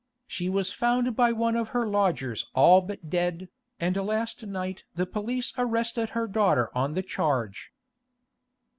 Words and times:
She 0.25 0.49
was 0.49 0.73
found 0.73 1.15
by 1.15 1.31
one 1.31 1.55
of 1.55 1.67
her 1.77 1.85
lodgers 1.87 2.49
all 2.55 2.81
but 2.81 3.07
dead, 3.11 3.49
and 3.79 3.95
last 3.97 4.43
night 4.43 4.83
the 4.95 5.05
police 5.05 5.53
arrested 5.59 6.09
her 6.17 6.25
daughter 6.27 6.75
on 6.75 6.95
the 6.95 7.03
charge. 7.03 7.71